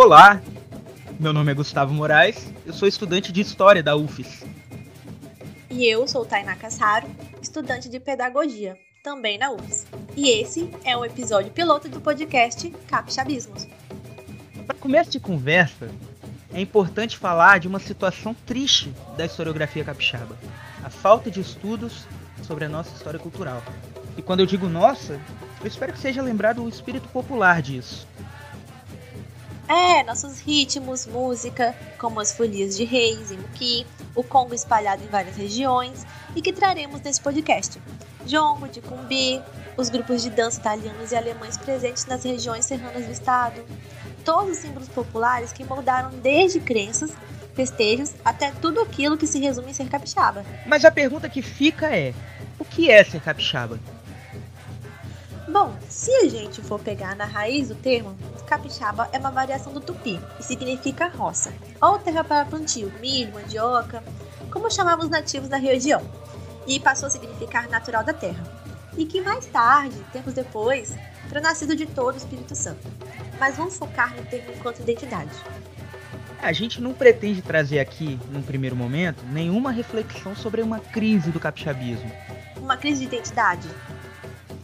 Olá, 0.00 0.40
meu 1.18 1.32
nome 1.32 1.50
é 1.50 1.54
Gustavo 1.56 1.92
Moraes, 1.92 2.46
eu 2.64 2.72
sou 2.72 2.86
estudante 2.86 3.32
de 3.32 3.40
História 3.40 3.82
da 3.82 3.96
UFES. 3.96 4.44
E 5.68 5.84
eu 5.84 6.06
sou 6.06 6.24
Tainá 6.24 6.54
Cassaro, 6.54 7.08
estudante 7.42 7.88
de 7.88 7.98
Pedagogia, 7.98 8.78
também 9.02 9.36
na 9.36 9.50
UFES. 9.50 9.88
E 10.16 10.30
esse 10.30 10.70
é 10.84 10.96
o 10.96 11.04
episódio 11.04 11.50
piloto 11.50 11.88
do 11.88 12.00
podcast 12.00 12.70
Capixabismos. 12.86 13.66
Para 14.68 14.76
começo 14.76 15.10
de 15.10 15.18
conversa, 15.18 15.90
é 16.54 16.60
importante 16.60 17.18
falar 17.18 17.58
de 17.58 17.66
uma 17.66 17.80
situação 17.80 18.36
triste 18.46 18.94
da 19.16 19.26
historiografia 19.26 19.82
capixaba: 19.82 20.38
a 20.84 20.88
falta 20.88 21.28
de 21.28 21.40
estudos 21.40 22.06
sobre 22.44 22.64
a 22.64 22.68
nossa 22.68 22.94
história 22.94 23.18
cultural. 23.18 23.60
E 24.16 24.22
quando 24.22 24.38
eu 24.38 24.46
digo 24.46 24.68
nossa, 24.68 25.20
eu 25.60 25.66
espero 25.66 25.92
que 25.92 25.98
seja 25.98 26.22
lembrado 26.22 26.62
o 26.62 26.68
espírito 26.68 27.08
popular 27.08 27.60
disso. 27.60 28.06
É, 29.68 30.02
nossos 30.02 30.40
ritmos, 30.40 31.06
música, 31.06 31.76
como 31.98 32.20
as 32.20 32.32
folias 32.32 32.74
de 32.74 32.84
reis 32.84 33.30
e 33.30 33.36
muqui, 33.36 33.86
o 34.14 34.24
Congo 34.24 34.54
espalhado 34.54 35.04
em 35.04 35.08
várias 35.08 35.36
regiões 35.36 36.06
e 36.34 36.40
que 36.40 36.54
traremos 36.54 37.02
nesse 37.02 37.20
podcast. 37.20 37.78
Jongo, 38.24 38.66
de 38.66 38.80
cumbi, 38.80 39.42
os 39.76 39.90
grupos 39.90 40.22
de 40.22 40.30
dança 40.30 40.58
italianos 40.58 41.12
e 41.12 41.16
alemães 41.16 41.58
presentes 41.58 42.06
nas 42.06 42.24
regiões 42.24 42.64
serranas 42.64 43.04
do 43.04 43.12
estado, 43.12 43.62
todos 44.24 44.52
os 44.52 44.58
símbolos 44.58 44.88
populares 44.88 45.52
que 45.52 45.64
moldaram 45.64 46.10
desde 46.22 46.60
crenças, 46.60 47.12
festejos, 47.54 48.14
até 48.24 48.50
tudo 48.50 48.80
aquilo 48.80 49.18
que 49.18 49.26
se 49.26 49.38
resume 49.38 49.70
em 49.70 49.74
ser 49.74 49.88
capixaba. 49.90 50.46
Mas 50.66 50.82
a 50.84 50.90
pergunta 50.90 51.28
que 51.28 51.42
fica 51.42 51.94
é: 51.94 52.14
o 52.58 52.64
que 52.64 52.90
é 52.90 53.04
ser 53.04 53.20
capixaba? 53.20 53.78
Bom, 55.48 55.74
se 55.88 56.14
a 56.14 56.28
gente 56.28 56.60
for 56.60 56.78
pegar 56.78 57.16
na 57.16 57.24
raiz 57.24 57.68
do 57.68 57.74
termo, 57.74 58.16
capixaba 58.48 59.08
é 59.12 59.18
uma 59.18 59.30
variação 59.30 59.72
do 59.72 59.80
tupi 59.80 60.18
e 60.40 60.42
significa 60.42 61.08
roça, 61.08 61.52
ou 61.80 61.98
terra 61.98 62.24
para 62.24 62.46
plantio, 62.46 62.90
milho, 63.00 63.34
mandioca, 63.34 64.02
como 64.50 64.70
chamavam 64.70 65.04
os 65.04 65.10
nativos 65.10 65.48
da 65.48 65.58
região, 65.58 66.02
e 66.66 66.80
passou 66.80 67.06
a 67.06 67.10
significar 67.10 67.68
natural 67.68 68.02
da 68.02 68.14
terra. 68.14 68.42
E 68.96 69.04
que 69.04 69.20
mais 69.20 69.46
tarde, 69.46 69.96
tempos 70.12 70.32
depois, 70.32 70.96
terá 71.28 71.40
nascido 71.40 71.76
de 71.76 71.86
todo 71.86 72.14
o 72.14 72.18
Espírito 72.18 72.54
Santo. 72.54 72.88
Mas 73.38 73.56
vamos 73.56 73.76
focar 73.76 74.16
no 74.16 74.24
termo 74.24 74.50
enquanto 74.52 74.80
identidade. 74.80 75.30
A 76.40 76.52
gente 76.52 76.80
não 76.80 76.94
pretende 76.94 77.42
trazer 77.42 77.80
aqui, 77.80 78.18
num 78.30 78.42
primeiro 78.42 78.74
momento, 78.74 79.24
nenhuma 79.26 79.70
reflexão 79.70 80.34
sobre 80.34 80.62
uma 80.62 80.78
crise 80.78 81.30
do 81.30 81.38
capixabismo. 81.38 82.10
Uma 82.56 82.76
crise 82.76 83.00
de 83.00 83.06
identidade? 83.06 83.68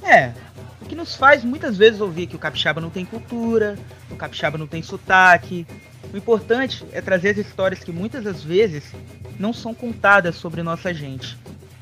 É, 0.03 0.33
o 0.85 0.87
que 0.87 0.95
nos 0.95 1.17
faz 1.17 1.43
muitas 1.43 1.79
vezes 1.79 2.01
ouvir 2.01 2.27
que 2.27 2.37
o 2.37 2.39
capixaba 2.39 2.79
não 2.79 2.91
tem 2.91 3.07
cultura, 3.07 3.77
o 4.11 4.17
capixaba 4.17 4.59
não 4.59 4.67
tem 4.67 4.83
sotaque. 4.83 5.67
O 6.13 6.17
importante 6.17 6.85
é 6.93 7.01
trazer 7.01 7.31
as 7.31 7.39
histórias 7.39 7.83
que 7.83 7.91
muitas 7.91 8.23
das 8.23 8.43
vezes 8.43 8.85
não 9.39 9.53
são 9.53 9.75
contadas 9.75 10.37
sobre 10.37 10.63
nossa 10.63 10.93
gente. 10.93 11.39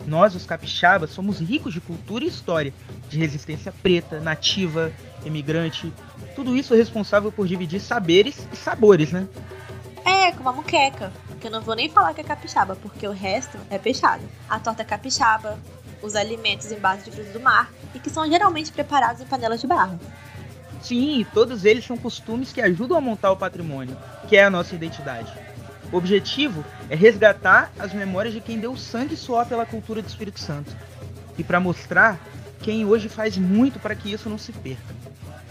Nós, 0.07 0.35
os 0.35 0.47
capixabas, 0.47 1.11
somos 1.11 1.41
ricos 1.41 1.75
de 1.75 1.81
cultura 1.81 2.25
e 2.25 2.29
história, 2.29 2.73
de 3.09 3.19
resistência 3.19 3.73
preta, 3.83 4.21
nativa, 4.21 4.93
imigrante. 5.25 5.93
Tudo 6.37 6.57
isso 6.57 6.73
é 6.73 6.77
responsável 6.77 7.31
por 7.33 7.47
dividir 7.47 7.81
saberes 7.81 8.47
e 8.53 8.57
sabores, 8.57 9.11
né? 9.11 9.27
É, 10.05 10.33
como 10.33 10.49
a 10.49 10.53
muqueca, 10.53 11.13
que 11.41 11.49
eu 11.49 11.51
não 11.51 11.61
vou 11.61 11.75
nem 11.75 11.89
falar 11.89 12.15
que 12.15 12.21
é 12.21 12.25
capixaba, 12.25 12.77
porque 12.77 13.07
o 13.07 13.13
resto 13.13 13.59
é 13.69 13.79
peixado. 13.79 14.23
A 14.49 14.59
torta 14.59 14.85
capixaba, 14.85 15.59
os 16.03 16.17
alimentos 16.17 16.71
em 16.71 16.79
base 16.79 17.05
de 17.05 17.11
frutos 17.11 17.33
do 17.33 17.41
mar 17.41 17.71
e 17.95 17.99
que 17.99 18.11
são 18.11 18.29
geralmente 18.29 18.73
preparados 18.73 19.21
em 19.21 19.27
panelas 19.27 19.61
de 19.61 19.67
barro. 19.67 19.99
Sim, 20.83 21.25
todos 21.33 21.65
eles 21.65 21.85
são 21.85 21.97
costumes 21.97 22.53
que 22.53 22.61
ajudam 22.61 22.97
a 22.97 23.01
montar 23.01 23.31
o 23.31 23.37
patrimônio, 23.37 23.97
que 24.29 24.37
é 24.37 24.45
a 24.45 24.51
nossa 24.51 24.75
identidade. 24.75 25.33
O 25.93 25.97
objetivo 25.97 26.65
é 26.91 26.97
resgatar 26.97 27.71
as 27.79 27.93
memórias 27.93 28.35
de 28.35 28.41
quem 28.41 28.59
deu 28.59 28.77
sangue 28.77 29.15
e 29.15 29.17
suor 29.17 29.47
pela 29.47 29.65
cultura 29.65 30.03
do 30.03 30.09
Espírito 30.09 30.41
Santo. 30.41 30.75
E 31.39 31.45
para 31.45 31.61
mostrar 31.61 32.19
quem 32.61 32.85
hoje 32.85 33.09
faz 33.09 33.37
muito 33.37 33.79
para 33.79 33.95
que 33.95 34.13
isso 34.13 34.29
não 34.29 34.39
se 34.39 34.53
perca. 34.53 34.95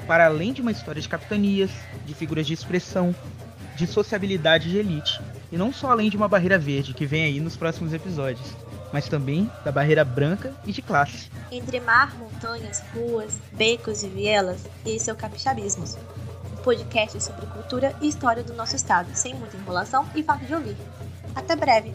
Para 0.06 0.25
além 0.25 0.51
de 0.51 0.61
uma 0.61 0.72
história 0.72 1.01
de 1.01 1.07
capitanias, 1.07 1.72
de 2.06 2.13
figuras 2.13 2.45
de 2.45 2.53
expressão, 2.53 3.16
de 3.75 3.88
sociabilidade 3.88 4.69
de 4.69 4.78
elite. 4.78 5.22
E 5.51 5.57
não 5.57 5.72
só 5.72 5.91
além 5.91 6.09
de 6.09 6.17
uma 6.17 6.28
barreira 6.28 6.57
verde 6.57 6.94
que 6.94 7.06
vem 7.06 7.23
aí 7.23 7.40
nos 7.40 7.56
próximos 7.56 7.94
episódios 7.94 8.53
mas 8.91 9.07
também 9.07 9.50
da 9.63 9.72
barreira 9.72 10.03
branca 10.03 10.53
e 10.66 10.72
de 10.72 10.81
classe. 10.81 11.29
Entre 11.52 11.79
mar, 11.79 12.16
montanhas, 12.18 12.84
ruas, 12.94 13.38
becos 13.52 14.03
e 14.03 14.07
vielas, 14.07 14.68
esse 14.85 15.09
é 15.09 15.13
o 15.13 15.16
Capixabismos, 15.16 15.97
um 16.52 16.62
podcast 16.63 17.22
sobre 17.24 17.46
cultura 17.47 17.96
e 18.02 18.07
história 18.07 18.44
do 18.44 18.53
nosso 18.53 18.75
estado, 18.75 19.09
sem 19.13 19.34
muita 19.35 19.57
enrolação 19.57 20.07
e 20.16 20.24
fácil 20.24 20.47
de 20.47 20.56
ouvir. 20.56 20.78
Até 21.35 21.56
breve! 21.56 21.94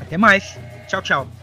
Até 0.00 0.16
mais! 0.16 0.58
Tchau, 0.86 1.02
tchau! 1.02 1.35